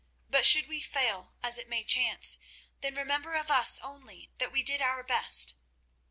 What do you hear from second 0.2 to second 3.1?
But should we fail, as it may chance, then